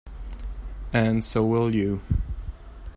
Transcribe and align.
And 0.93 1.23
so 1.23 1.45
will 1.45 1.75
you. 1.75 2.01